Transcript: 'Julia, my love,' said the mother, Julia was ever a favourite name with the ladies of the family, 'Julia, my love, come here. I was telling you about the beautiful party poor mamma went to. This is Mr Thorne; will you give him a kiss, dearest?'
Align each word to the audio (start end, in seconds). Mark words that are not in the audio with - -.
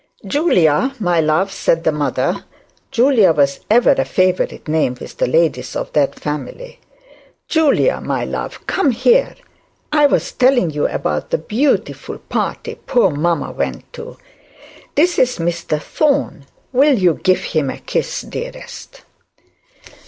'Julia, 0.25 0.95
my 0.99 1.19
love,' 1.21 1.51
said 1.51 1.83
the 1.83 1.91
mother, 1.91 2.43
Julia 2.89 3.33
was 3.33 3.59
ever 3.69 3.91
a 3.91 4.03
favourite 4.03 4.67
name 4.67 4.97
with 4.99 5.15
the 5.17 5.27
ladies 5.27 5.75
of 5.75 5.93
the 5.93 6.07
family, 6.07 6.79
'Julia, 7.47 8.01
my 8.01 8.23
love, 8.25 8.65
come 8.65 8.89
here. 8.89 9.35
I 9.91 10.07
was 10.07 10.31
telling 10.31 10.71
you 10.71 10.87
about 10.87 11.29
the 11.29 11.37
beautiful 11.37 12.17
party 12.17 12.79
poor 12.87 13.11
mamma 13.11 13.51
went 13.51 13.93
to. 13.93 14.17
This 14.95 15.19
is 15.19 15.37
Mr 15.37 15.79
Thorne; 15.79 16.47
will 16.71 16.97
you 16.97 17.19
give 17.21 17.41
him 17.43 17.69
a 17.69 17.77
kiss, 17.77 18.21
dearest?' 18.21 19.03